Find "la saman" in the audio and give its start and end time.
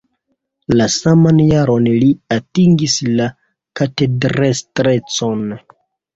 0.77-1.41